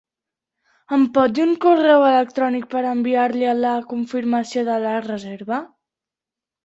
Em 0.95 1.03
pot 1.17 1.35
dir 1.39 1.43
un 1.43 1.51
correu 1.65 2.05
electrònic 2.07 2.65
per 2.71 2.83
enviar-li 2.93 3.53
la 3.59 3.75
confirmació 3.93 4.65
de 4.71 4.79
la 4.87 4.95
reserva? 5.09 5.61